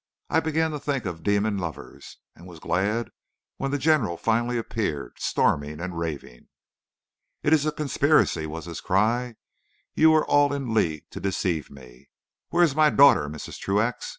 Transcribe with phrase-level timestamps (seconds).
[0.31, 3.11] I began to think of demon lovers, and was glad
[3.57, 6.47] when the general finally appeared, storming and raving.
[7.43, 9.35] "'It is a conspiracy!' was his cry.
[9.93, 12.09] 'You are all in league to deceive me.
[12.49, 13.59] Where is my daughter, Mrs.
[13.59, 14.09] Truax?